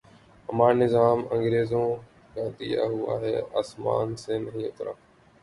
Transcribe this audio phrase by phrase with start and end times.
[0.49, 1.87] ہمارا نظام انگریزوں
[2.33, 4.91] کا دیا ہوا ہے، آسمان سے نہیں اترا۔